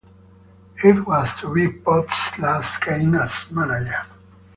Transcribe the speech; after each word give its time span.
It 0.83 1.05
was 1.05 1.39
to 1.41 1.53
be 1.53 1.71
Potts's 1.71 2.39
last 2.39 2.83
game 2.83 3.13
as 3.13 3.45
manager. 3.51 4.03